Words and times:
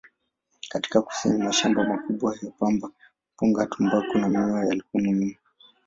Katika 0.69 1.01
kusini, 1.01 1.37
mashamba 1.43 1.83
makubwa 1.83 2.35
ya 2.43 2.51
pamba, 2.51 2.91
mpunga, 3.35 3.65
tumbaku 3.65 4.17
na 4.17 4.29
miwa 4.29 4.65
yalikuwa 4.65 5.03
muhimu. 5.03 5.35